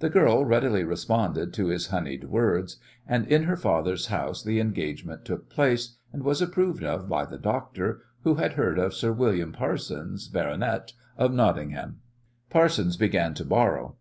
[0.00, 2.76] The girl readily responded to his honeyed words,
[3.08, 7.38] and in her father's house the engagement took place, and was approved of by the
[7.38, 12.00] doctor, who had heard of Sir William Parsons, Bart., of Nottingham.
[12.50, 13.96] Parsons began to borrow.